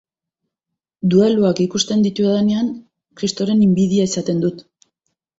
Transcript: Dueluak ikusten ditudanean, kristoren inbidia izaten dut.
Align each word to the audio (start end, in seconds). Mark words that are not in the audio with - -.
Dueluak 1.13 1.59
ikusten 1.65 2.01
ditudanean, 2.05 2.71
kristoren 3.21 3.61
inbidia 3.67 4.07
izaten 4.13 4.41
dut. 4.45 4.65